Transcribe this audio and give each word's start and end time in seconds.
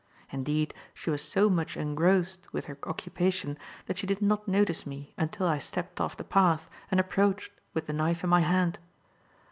Indeed, 0.31 0.73
she 0.95 1.11
was 1.11 1.21
so 1.21 1.47
much 1.47 1.77
engrossed 1.77 2.51
with 2.51 2.65
her 2.65 2.79
occupation 2.89 3.55
that 3.85 3.99
she 3.99 4.07
did 4.07 4.19
not 4.19 4.47
notice 4.47 4.83
me 4.87 5.13
until 5.15 5.45
I 5.45 5.59
stepped 5.59 6.01
off 6.01 6.17
the 6.17 6.23
path 6.23 6.71
and 6.89 6.99
approached 6.99 7.51
with 7.75 7.85
the 7.85 7.93
knife 7.93 8.23
in 8.23 8.29
my 8.31 8.39
hand. 8.41 8.79